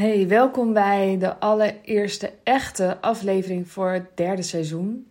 [0.00, 5.10] Hey, welkom bij de allereerste echte aflevering voor het derde seizoen.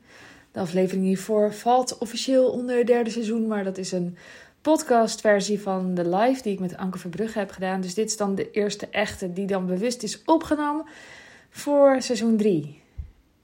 [0.52, 4.18] De aflevering hiervoor valt officieel onder het derde seizoen, maar dat is een
[4.62, 7.82] podcastversie van de live die ik met Anke Verbrugge heb gedaan.
[7.82, 10.86] Dus dit is dan de eerste echte die dan bewust is opgenomen
[11.50, 12.82] voor seizoen 3.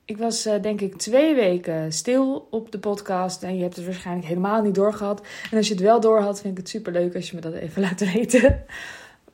[0.06, 3.86] Ik was uh, denk ik twee weken stil op de podcast en je hebt het
[3.86, 5.22] waarschijnlijk helemaal niet doorgehad.
[5.52, 7.54] En als je het wel doorhad, vind ik het super leuk als je me dat
[7.54, 8.66] even laat weten.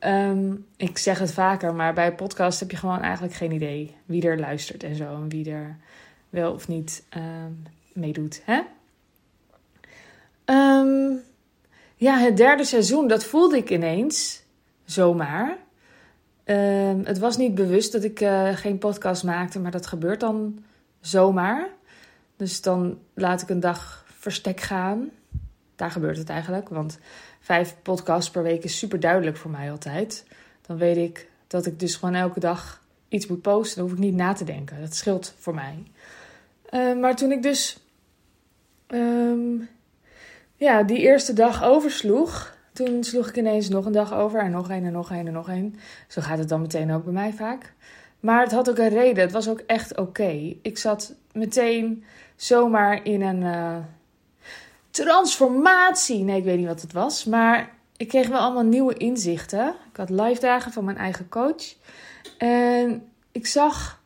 [0.06, 4.26] Um, ik zeg het vaker, maar bij podcast heb je gewoon eigenlijk geen idee wie
[4.26, 5.04] er luistert en zo.
[5.04, 5.76] En wie er
[6.30, 8.42] wel of niet um, meedoet.
[8.44, 8.60] Hè?
[10.44, 11.20] Um,
[11.96, 14.42] ja, het derde seizoen, dat voelde ik ineens
[14.84, 15.56] zomaar.
[17.04, 20.64] het was niet bewust dat ik uh, geen podcast maakte, maar dat gebeurt dan
[21.00, 21.68] zomaar.
[22.36, 25.10] Dus dan laat ik een dag verstek gaan.
[25.76, 26.98] Daar gebeurt het eigenlijk, want
[27.42, 30.24] vijf podcasts per week is super duidelijk voor mij altijd.
[30.66, 33.76] Dan weet ik dat ik dus gewoon elke dag iets moet posten.
[33.76, 34.80] Dan hoef ik niet na te denken.
[34.80, 35.82] Dat scheelt voor mij.
[36.70, 37.78] Uh, maar toen ik dus
[38.88, 39.68] um,
[40.56, 44.70] ja, die eerste dag oversloeg, toen sloeg ik ineens nog een dag over en nog
[44.70, 45.78] een en nog een en nog een.
[46.08, 47.72] Zo gaat het dan meteen ook bij mij vaak.
[48.20, 49.22] Maar het had ook een reden.
[49.22, 50.56] Het was ook echt oké.
[50.62, 52.04] Ik zat meteen
[52.36, 53.42] zomaar in een.
[53.42, 53.76] Uh,
[54.92, 56.22] transformatie.
[56.22, 57.24] Nee, ik weet niet wat het was.
[57.24, 59.68] Maar ik kreeg wel allemaal nieuwe inzichten.
[59.68, 61.74] Ik had live dagen van mijn eigen coach.
[62.38, 64.00] En ik zag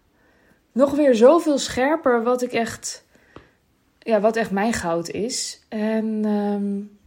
[0.72, 3.04] nog weer zoveel scherper wat ik echt.
[3.98, 5.60] Ja, wat echt mijn goud is.
[5.68, 6.98] En um,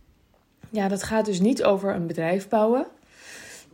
[0.69, 2.88] ja, dat gaat dus niet over een bedrijf bouwen.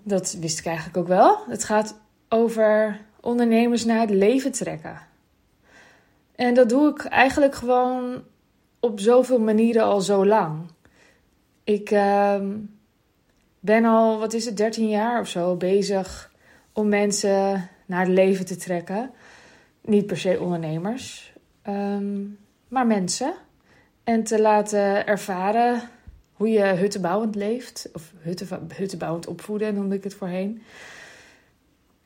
[0.04, 1.38] Dat wist ik eigenlijk ook wel.
[1.48, 1.96] Het gaat
[2.30, 5.00] over ondernemers naar het leven trekken.
[6.36, 8.24] En dat doe ik eigenlijk gewoon
[8.86, 10.62] op zoveel manieren al zo lang.
[11.64, 12.42] Ik uh,
[13.60, 16.32] ben al, wat is het, 13 jaar of zo bezig
[16.74, 19.12] om mensen naar het leven te trekken.
[19.82, 21.34] Niet per se ondernemers,
[21.68, 22.38] um,
[22.68, 23.34] maar mensen.
[24.04, 25.82] En te laten ervaren
[26.34, 27.90] hoe je huttenbouwend leeft.
[27.94, 30.62] Of hutten, huttenbouwend opvoeden noemde ik het voorheen.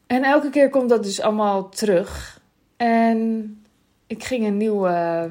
[0.07, 2.41] En elke keer komt dat dus allemaal terug.
[2.77, 3.63] En
[4.07, 5.29] ik ging een nieuwe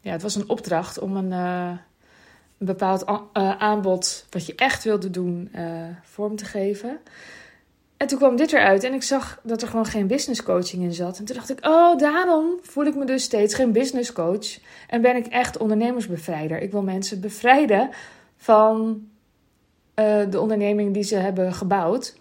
[0.00, 1.78] ja, het was een opdracht om een, een
[2.58, 3.18] bepaald uh,
[3.58, 6.98] aanbod wat je echt wilde doen uh, vorm te geven.
[7.96, 10.92] En toen kwam dit eruit en ik zag dat er gewoon geen business coaching in
[10.92, 11.18] zat.
[11.18, 14.58] En toen dacht ik, oh, daarom voel ik me dus steeds geen business coach.
[14.88, 16.60] En ben ik echt ondernemersbevrijder.
[16.60, 17.90] Ik wil mensen bevrijden
[18.36, 19.06] van
[20.30, 22.14] de onderneming die ze hebben gebouwd.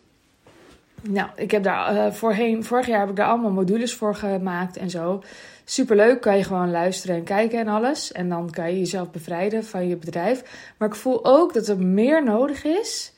[1.01, 4.89] Nou, ik heb daar voorheen, vorig jaar heb ik daar allemaal modules voor gemaakt en
[4.89, 5.23] zo
[5.65, 6.21] superleuk.
[6.21, 8.11] Kan je gewoon luisteren en kijken en alles.
[8.11, 10.71] En dan kan je jezelf bevrijden van je bedrijf.
[10.77, 13.13] Maar ik voel ook dat er meer nodig is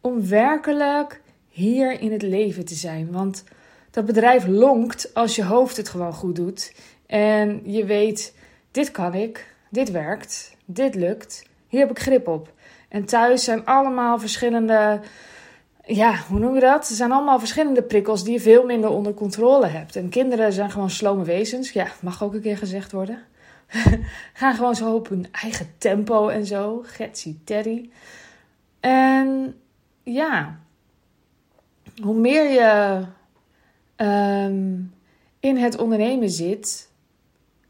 [0.00, 3.12] om werkelijk hier in het leven te zijn.
[3.12, 3.44] Want
[3.90, 6.74] dat bedrijf lonkt als je hoofd het gewoon goed doet.
[7.06, 8.34] En je weet,
[8.70, 11.42] dit kan ik, dit werkt, dit lukt.
[11.68, 12.52] Hier heb ik grip op.
[12.88, 15.00] En thuis zijn allemaal verschillende
[15.86, 16.88] ja, hoe noem je dat?
[16.88, 19.96] Er zijn allemaal verschillende prikkels die je veel minder onder controle hebt.
[19.96, 21.72] En kinderen zijn gewoon slome wezens.
[21.72, 23.18] Ja, mag ook een keer gezegd worden.
[24.32, 26.82] Gaan gewoon zo op hun eigen tempo en zo.
[26.86, 27.90] Getsie Terry.
[28.80, 29.54] En
[30.02, 30.58] ja,
[32.02, 33.02] hoe meer je
[33.96, 34.94] um,
[35.40, 36.90] in het ondernemen zit,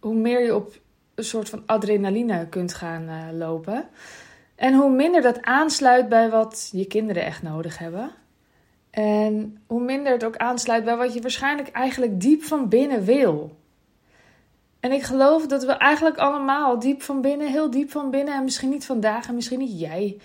[0.00, 0.80] hoe meer je op
[1.14, 3.88] een soort van adrenaline kunt gaan uh, lopen.
[4.62, 8.10] En hoe minder dat aansluit bij wat je kinderen echt nodig hebben.
[8.90, 13.56] En hoe minder het ook aansluit bij wat je waarschijnlijk eigenlijk diep van binnen wil.
[14.80, 18.44] En ik geloof dat we eigenlijk allemaal diep van binnen, heel diep van binnen, en
[18.44, 20.20] misschien niet vandaag en misschien niet jij,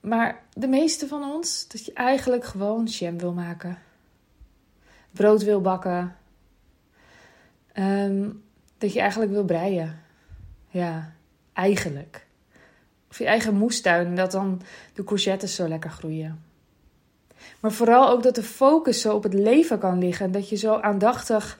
[0.00, 3.78] maar de meeste van ons, dat je eigenlijk gewoon jam wil maken.
[5.10, 6.16] Brood wil bakken.
[7.74, 8.42] Um,
[8.78, 10.00] dat je eigenlijk wil breien.
[10.68, 11.12] Ja,
[11.52, 12.30] eigenlijk.
[13.12, 14.60] Of je eigen moestuin, dat dan
[14.94, 16.42] de courgettes zo lekker groeien.
[17.60, 20.32] Maar vooral ook dat de focus zo op het leven kan liggen.
[20.32, 21.58] Dat je zo aandachtig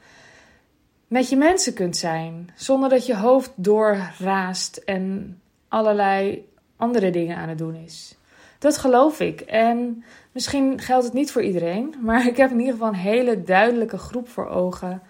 [1.06, 2.50] met je mensen kunt zijn.
[2.54, 8.16] Zonder dat je hoofd doorraast en allerlei andere dingen aan het doen is.
[8.58, 9.40] Dat geloof ik.
[9.40, 11.94] En misschien geldt het niet voor iedereen.
[12.00, 15.02] Maar ik heb in ieder geval een hele duidelijke groep voor ogen.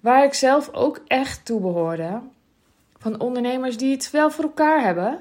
[0.00, 2.20] Waar ik zelf ook echt toe behoorde.
[2.98, 5.20] Van ondernemers die het wel voor elkaar hebben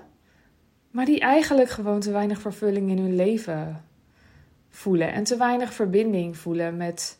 [0.92, 3.86] maar die eigenlijk gewoon te weinig vervulling in hun leven
[4.70, 7.20] voelen en te weinig verbinding voelen met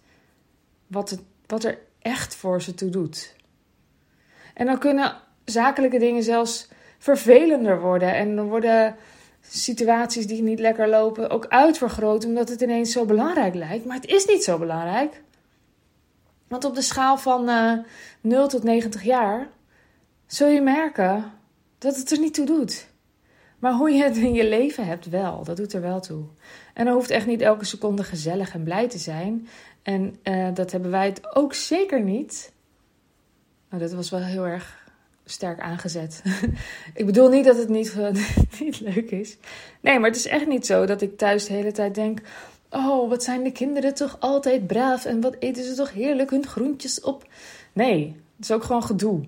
[0.88, 3.36] wat, het, wat er echt voor ze toe doet.
[4.54, 8.96] En dan kunnen zakelijke dingen zelfs vervelender worden en dan worden
[9.42, 13.86] situaties die niet lekker lopen ook uitvergroten omdat het ineens zo belangrijk lijkt.
[13.86, 15.22] Maar het is niet zo belangrijk.
[16.48, 17.80] Want op de schaal van uh, eh,
[18.22, 19.48] 0 tot 90 jaar
[20.26, 21.32] zul je merken
[21.78, 22.89] dat het er niet toe doet.
[23.60, 25.44] Maar hoe je het in je leven hebt, wel.
[25.44, 26.24] Dat doet er wel toe.
[26.74, 29.48] En dan hoeft echt niet elke seconde gezellig en blij te zijn.
[29.82, 32.52] En uh, dat hebben wij het ook zeker niet.
[33.70, 34.92] Nou, dat was wel heel erg
[35.26, 36.22] sterk aangezet.
[36.94, 37.96] ik bedoel niet dat het niet,
[38.60, 39.38] niet leuk is.
[39.80, 42.22] Nee, maar het is echt niet zo dat ik thuis de hele tijd denk:
[42.70, 46.48] Oh, wat zijn de kinderen toch altijd braaf en wat eten ze toch heerlijk hun
[46.48, 47.28] groentjes op.
[47.74, 49.22] Nee, het is ook gewoon gedoe.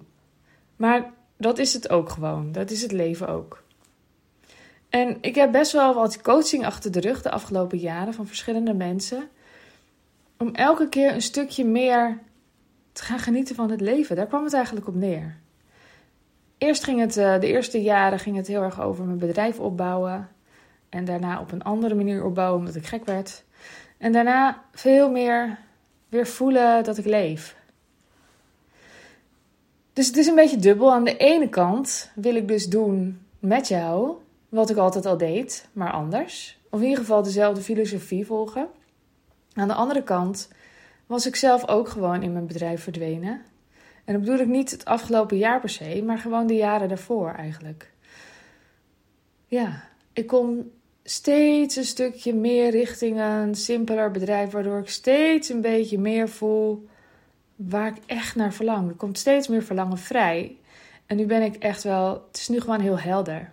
[0.75, 2.51] Maar dat is het ook gewoon.
[2.51, 3.63] Dat is het leven ook.
[4.91, 8.73] En ik heb best wel wat coaching achter de rug de afgelopen jaren van verschillende
[8.73, 9.29] mensen.
[10.37, 12.19] Om elke keer een stukje meer
[12.91, 14.15] te gaan genieten van het leven.
[14.15, 15.37] Daar kwam het eigenlijk op neer.
[16.57, 20.29] Eerst ging het, eh, de eerste jaren ging het heel erg over mijn bedrijf opbouwen.
[20.89, 23.43] En daarna op een andere manier opbouwen omdat ik gek werd.
[23.97, 25.57] En daarna veel meer
[26.09, 27.55] weer voelen dat ik leef.
[29.93, 30.93] Dus het is een beetje dubbel.
[30.93, 34.21] Aan de ene kant wil ik dus doen met jou
[34.51, 36.59] wat ik altijd al deed, maar anders.
[36.69, 38.67] Of in ieder geval dezelfde filosofie volgen.
[39.53, 40.49] Aan de andere kant
[41.05, 43.41] was ik zelf ook gewoon in mijn bedrijf verdwenen.
[44.05, 47.31] En dat bedoel ik niet het afgelopen jaar per se, maar gewoon de jaren daarvoor
[47.31, 47.91] eigenlijk.
[49.45, 49.83] Ja,
[50.13, 50.71] ik kom
[51.03, 56.87] steeds een stukje meer richting een simpeler bedrijf, waardoor ik steeds een beetje meer voel
[57.55, 58.89] waar ik echt naar verlang.
[58.89, 60.57] Er komt steeds meer verlangen vrij.
[61.05, 63.51] En nu ben ik echt wel, het is nu gewoon heel helder.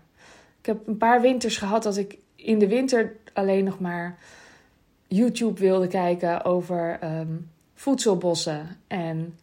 [0.58, 4.18] Ik heb een paar winters gehad dat ik in de winter alleen nog maar
[5.06, 9.38] YouTube wilde kijken over um, voedselbossen en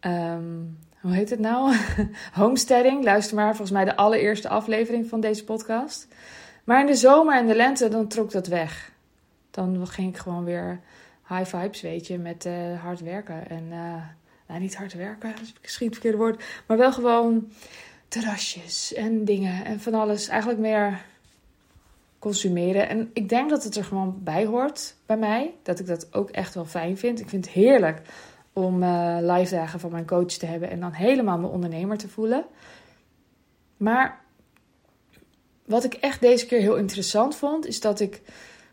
[0.00, 1.76] um, hoe heet het nou?
[2.32, 3.04] Homesteading.
[3.04, 6.08] Luister maar, volgens mij de allereerste aflevering van deze podcast.
[6.64, 8.92] Maar in de zomer en de lente, dan trok dat weg.
[9.50, 10.80] Dan ging ik gewoon weer
[11.28, 13.48] high vibes, weet je, met uh, hard werken.
[13.48, 13.94] En, uh,
[14.46, 16.44] nou, niet hard werken, dat is misschien het verkeerde woord.
[16.66, 17.52] Maar wel gewoon
[18.08, 20.28] terrasjes en dingen en van alles.
[20.28, 21.04] Eigenlijk meer
[22.18, 22.88] consumeren.
[22.88, 25.54] En ik denk dat het er gewoon bij hoort bij mij.
[25.62, 27.20] Dat ik dat ook echt wel fijn vind.
[27.20, 28.02] Ik vind het heerlijk
[28.52, 32.08] om uh, live dagen van mijn coach te hebben en dan helemaal mijn ondernemer te
[32.08, 32.44] voelen.
[33.76, 34.20] Maar
[35.64, 38.20] wat ik echt deze keer heel interessant vond, is dat ik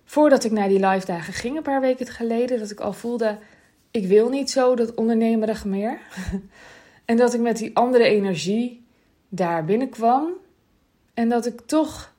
[0.05, 3.37] voordat ik naar die live dagen ging, een paar weken geleden, dat ik al voelde:
[3.91, 5.99] ik wil niet zo dat ondernemerige meer.
[7.05, 8.84] en dat ik met die andere energie
[9.35, 10.33] daar binnenkwam
[11.13, 12.13] en dat ik toch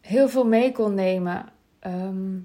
[0.00, 1.48] heel veel mee kon nemen.
[1.78, 2.38] Ehm,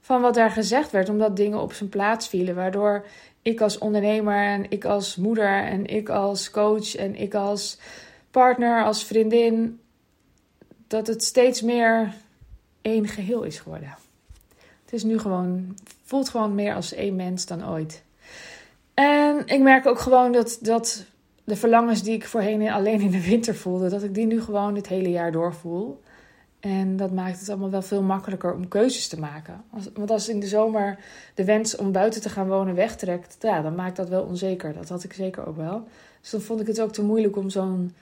[0.00, 2.54] van wat daar gezegd werd, omdat dingen op zijn plaats vielen.
[2.54, 3.06] Waardoor
[3.42, 7.78] ik als ondernemer en ik als moeder en ik als coach en ik als
[8.30, 9.80] partner, als vriendin,
[10.86, 12.14] dat het steeds meer
[12.82, 13.96] één geheel is geworden.
[14.84, 18.02] Het is nu gewoon, voelt gewoon meer als één mens dan ooit.
[18.94, 21.04] En ik merk ook gewoon dat, dat
[21.50, 24.74] de verlangens die ik voorheen alleen in de winter voelde, dat ik die nu gewoon
[24.74, 26.00] het hele jaar doorvoel.
[26.60, 29.64] En dat maakt het allemaal wel veel makkelijker om keuzes te maken.
[29.94, 30.98] want als in de zomer
[31.34, 34.72] de wens om buiten te gaan wonen wegtrekt, ja, dan maakt dat wel onzeker.
[34.72, 35.88] Dat had ik zeker ook wel.
[36.20, 37.94] Dus dan vond ik het ook te moeilijk om zo'n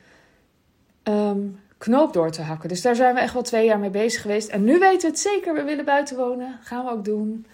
[1.02, 1.40] ehm,
[1.78, 2.68] knoop door te hakken.
[2.68, 4.48] Dus daar zijn we echt wel twee jaar mee bezig geweest.
[4.48, 6.58] En nu weten we het zeker, we willen buiten wonen.
[6.62, 7.46] Gaan we ook doen.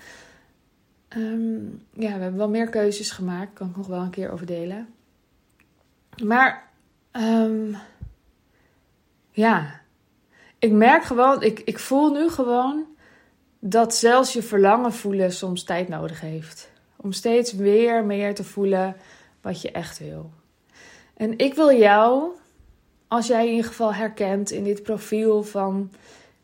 [1.09, 3.53] Ehm, ja, we hebben wel meer keuzes gemaakt.
[3.53, 4.94] Kan ik nog wel een keer over delen.
[6.23, 6.71] Maar
[7.13, 7.77] um,
[9.31, 9.81] ja,
[10.59, 12.85] ik merk gewoon, ik, ik voel nu gewoon
[13.59, 16.71] dat zelfs je verlangen voelen soms tijd nodig heeft.
[16.97, 18.97] Om steeds weer meer te voelen
[19.41, 20.31] wat je echt wil.
[21.17, 22.31] En ik wil jou,
[23.09, 25.91] als jij in ieder geval herkent in dit profiel van: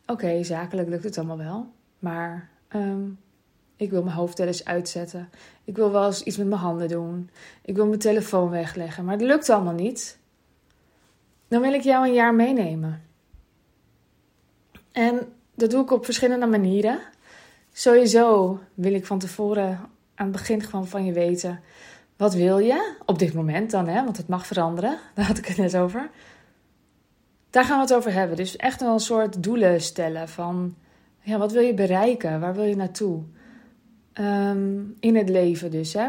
[0.06, 1.66] oké, zakelijk lukt het allemaal wel,
[1.98, 3.02] maar ehm,
[3.80, 5.30] ik wil mijn hoofd wel eens uitzetten.
[5.64, 7.30] Ik wil wel eens iets met mijn handen doen.
[7.62, 10.18] Ik wil mijn telefoon wegleggen, maar het lukt allemaal niet.
[11.48, 13.02] Dan wil ik jou een jaar meenemen.
[14.92, 16.98] En dat doe ik op verschillende manieren.
[17.72, 19.80] Sowieso wil ik van tevoren
[20.14, 21.60] aan het begin gewoon van je weten.
[22.16, 22.94] Wat wil je?
[23.06, 24.04] Op dit moment dan, hè?
[24.04, 24.98] want het mag veranderen.
[25.14, 26.10] Daar had ik het net over.
[27.50, 28.36] Daar gaan we het over hebben.
[28.36, 30.74] Dus echt wel een soort doelen stellen van...
[31.20, 32.40] Ja, wat wil je bereiken?
[32.40, 33.22] Waar wil je naartoe?
[34.20, 36.08] Ehm, in het leven dus, hè?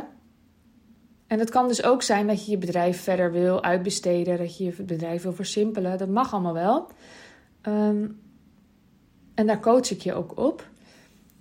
[1.28, 4.38] En het kan dus ook zijn dat je je bedrijf verder wil uitbesteden.
[4.38, 5.98] Dat je je bedrijf wil versimpelen.
[5.98, 6.88] Dat mag allemaal wel.
[7.68, 8.20] Um,
[9.36, 10.70] en daar coach ik je ook op.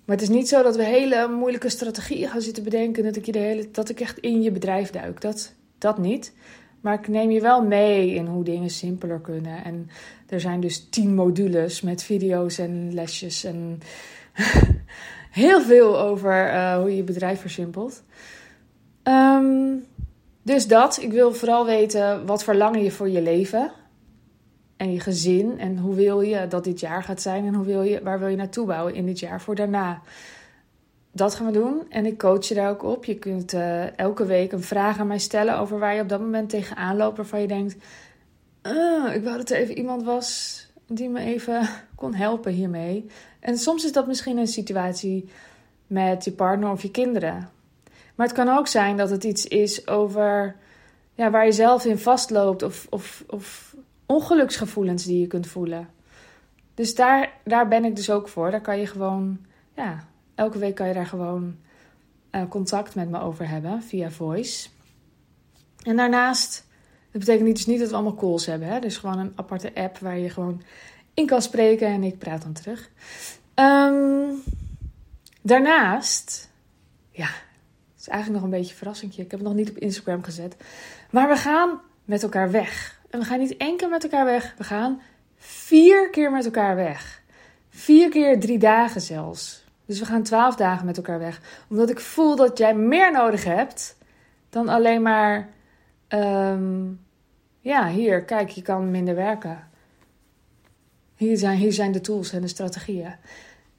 [0.05, 3.05] Maar het is niet zo dat we hele moeilijke strategieën gaan zitten bedenken.
[3.05, 5.21] Dat ik, je de hele, dat ik echt in je bedrijf duik.
[5.21, 6.35] Dat, dat niet.
[6.81, 9.65] Maar ik neem je wel mee in hoe dingen simpeler kunnen.
[9.65, 9.89] En
[10.29, 13.79] er zijn dus tien modules met video's en lesjes en
[15.31, 18.03] heel veel over uh, hoe je je bedrijf versimpelt.
[19.03, 19.85] Um,
[20.43, 23.73] dus dat, ik wil vooral weten wat verlangen je voor je leven
[24.77, 27.83] en je gezin en hoe wil je dat dit jaar gaat zijn en hoe wil
[27.83, 30.03] je, waar wil je naartoe bouwen in dit jaar voor daarna.
[31.13, 33.05] Dat gaan we doen en ik coach je daar ook op.
[33.05, 36.21] Je kunt uh, elke week een vraag aan mij stellen over waar je op dat
[36.21, 37.77] moment tegenaan loopt, waarvan je denkt:
[38.63, 43.07] uh, ik wou dat er even iemand was die me even kon helpen hiermee.
[43.41, 45.29] En soms is dat misschien een situatie
[45.87, 47.49] met je partner of je kinderen.
[48.15, 50.57] Maar het kan ook zijn dat het iets is over
[51.15, 55.89] ja, waar je zelf in vastloopt of, of, of ongeluksgevoelens die je kunt voelen.
[56.75, 58.51] Dus daar, daar ben ik dus ook voor.
[58.51, 59.39] Daar kan je gewoon,
[59.77, 60.05] ja,
[60.35, 61.57] elke week kan je daar gewoon
[62.33, 64.69] uh, contact met me over hebben via voice.
[65.83, 66.67] En daarnaast,
[67.11, 68.69] dat betekent dus niet dat we allemaal calls hebben.
[68.69, 68.81] Hè?
[68.81, 70.63] Dus gewoon een aparte app waar je gewoon
[71.15, 72.91] in kan spreken en ik praat dan terug.
[73.55, 74.43] Um,
[75.43, 76.51] daarnaast,
[77.11, 77.27] ja,
[77.93, 79.23] het is eigenlijk nog een beetje een verrassingje.
[79.23, 80.57] Ik heb het nog niet op Instagram gezet.
[81.11, 83.01] Maar we gaan met elkaar weg.
[83.11, 84.55] En we gaan niet één keer met elkaar weg.
[84.59, 85.01] We gaan
[85.37, 87.23] vier keer met elkaar weg.
[87.71, 89.65] Vier keer drie dagen zelfs.
[89.87, 91.41] Dus we gaan twaalf dagen met elkaar weg.
[91.69, 93.97] Omdat ik voel dat jij meer nodig hebt
[94.51, 95.49] dan alleen maar.
[96.15, 97.01] Um,
[97.61, 99.69] ja, hier, kijk, je kan minder werken.
[101.17, 103.15] Hier zijn, hier zijn de tools en de strategieën.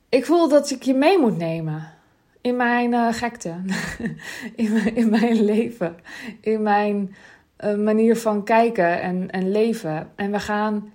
[0.09, 1.93] Ik voel dat ik je mee moet nemen
[2.41, 3.55] in mijn uh, gekte,
[4.55, 5.95] in, mijn, in mijn leven,
[6.41, 7.15] in mijn
[7.59, 10.09] uh, manier van kijken en, en leven.
[10.15, 10.93] En we gaan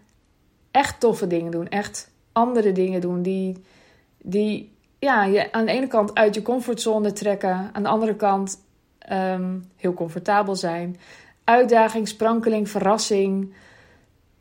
[0.71, 3.63] echt toffe dingen doen, echt andere dingen doen die,
[4.19, 8.65] die ja, je aan de ene kant uit je comfortzone trekken, aan de andere kant
[9.13, 10.97] um, heel comfortabel zijn.
[11.47, 13.55] Uitdaging, sprankeling, verrassing.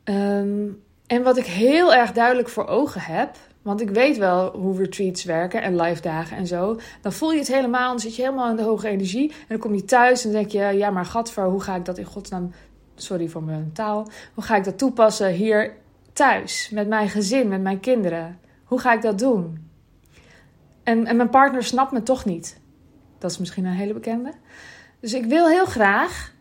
[0.03, 4.77] Um, en wat ik heel erg duidelijk voor ogen heb, want ik weet wel hoe
[4.77, 6.79] retreats werken en live dagen en zo.
[7.01, 9.29] Dan voel je het helemaal, dan zit je helemaal in de hoge energie.
[9.29, 11.97] En dan kom je thuis en denk je, ja maar gadver, hoe ga ik dat
[11.97, 12.51] in godsnaam...
[12.95, 14.07] Sorry voor mijn taal.
[14.33, 15.73] Hoe ga ik dat toepassen hier
[16.13, 18.39] thuis, met mijn gezin, met mijn kinderen?
[18.63, 19.69] Hoe ga ik dat doen?
[20.83, 22.59] En, en mijn partner snapt me toch niet.
[23.17, 24.31] Dat is misschien een hele bekende.
[24.99, 26.33] Dus ik wil heel graag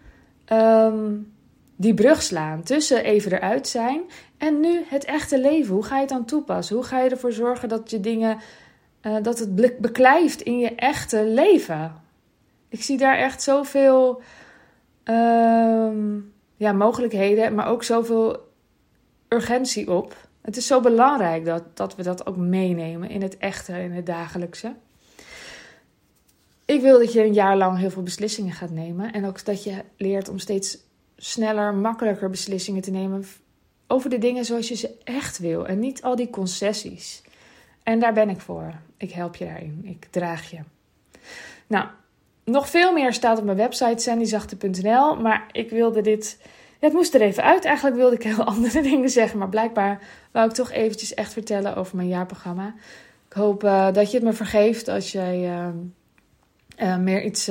[0.52, 1.32] um,
[1.76, 4.02] die brug slaan tussen even eruit zijn
[4.38, 5.74] en nu het echte leven.
[5.74, 6.76] Hoe ga je het dan toepassen?
[6.76, 8.38] Hoe ga je ervoor zorgen dat je dingen,
[9.02, 12.02] uh, dat het beklijft in je echte leven?
[12.68, 14.22] Ik zie daar echt zoveel
[15.04, 15.90] uh,
[16.56, 18.52] ja, mogelijkheden, maar ook zoveel
[19.28, 20.16] urgentie op.
[20.42, 24.06] Het is zo belangrijk dat, dat we dat ook meenemen in het echte, in het
[24.06, 24.74] dagelijkse.
[26.64, 29.12] Ik wil dat je een jaar lang heel veel beslissingen gaat nemen.
[29.12, 30.78] En ook dat je leert om steeds
[31.16, 33.24] sneller, makkelijker beslissingen te nemen
[33.86, 37.22] over de dingen zoals je ze echt wil en niet al die concessies.
[37.82, 38.74] En daar ben ik voor.
[38.96, 39.80] Ik help je daarin.
[39.82, 40.58] Ik draag je.
[41.66, 41.86] Nou,
[42.44, 46.38] nog veel meer staat op mijn website sandyzachte.nl, maar ik wilde dit.
[46.80, 47.64] het moest er even uit.
[47.64, 51.76] Eigenlijk wilde ik heel andere dingen zeggen, maar blijkbaar wou ik toch eventjes echt vertellen
[51.76, 52.74] over mijn jaarprogramma.
[53.28, 55.68] Ik hoop uh, dat je het me vergeeft als jij uh,
[56.78, 57.48] uh, meer iets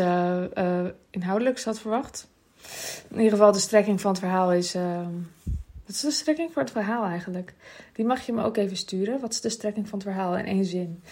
[1.09, 2.27] inhoudelijks had verwacht.
[3.09, 4.73] In ieder geval, de strekking van het verhaal is.
[5.85, 7.53] Wat is de strekking voor het verhaal eigenlijk?
[7.93, 9.19] Die mag je me ook even sturen.
[9.19, 11.03] Wat is de strekking van het verhaal in één zin?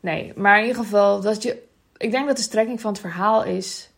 [0.00, 1.62] Nee, maar in ieder geval, dat je.
[1.96, 3.90] Ik denk dat de strekking van het verhaal is.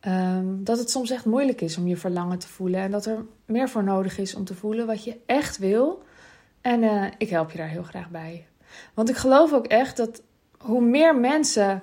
[0.00, 2.80] Um, dat het soms echt moeilijk is om je verlangen te voelen.
[2.80, 6.02] En dat er meer voor nodig is om te voelen wat je echt wil.
[6.60, 8.46] En ik help je daar heel graag bij.
[8.94, 10.22] Want ik geloof ook echt dat
[10.58, 11.82] hoe meer mensen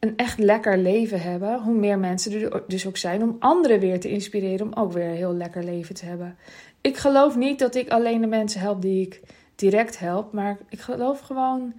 [0.00, 4.00] een echt lekker leven hebben, hoe meer mensen er dus ook zijn om anderen weer
[4.00, 6.36] te inspireren om ook weer een heel lekker leven te hebben.
[6.80, 9.20] Ik geloof niet dat ik alleen de mensen help die ik
[9.54, 11.72] direct help, maar ik geloof gewoon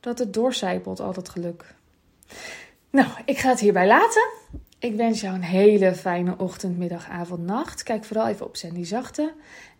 [0.00, 1.74] dat het doorcijpelt, al dat geluk.
[2.90, 4.28] Nou, ik ga het hierbij laten.
[4.78, 7.82] Ik wens jou een hele fijne ochtend, middag, avond, nacht.
[7.82, 9.32] Kijk vooral even op Sandy Zachte.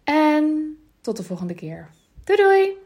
[0.05, 1.89] En tot de volgende keer.
[2.25, 2.86] Doei doei!